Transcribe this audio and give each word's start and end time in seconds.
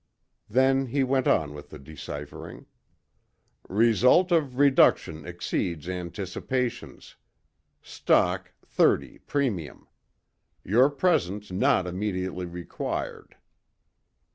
Then 0.49 0.87
he 0.87 1.03
went 1.03 1.27
on 1.27 1.53
with 1.53 1.69
the 1.69 1.77
deciphering: 1.77 2.65
"'Result 3.69 4.31
of 4.31 4.57
reduction 4.57 5.27
exceeds 5.27 5.87
anticipations. 5.87 7.17
Stock, 7.83 8.51
30 8.63 9.19
premium. 9.27 9.87
Your 10.63 10.89
presence 10.89 11.51
not 11.51 11.85
immediately 11.85 12.47
required.'" 12.47 13.35